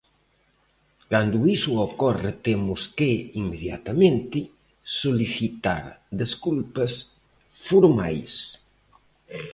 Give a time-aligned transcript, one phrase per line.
[1.11, 3.11] Cando iso ocorre temos que,
[3.43, 4.39] inmediatamente,
[5.01, 5.85] solicitar
[6.21, 6.91] desculpas
[7.67, 8.31] formais.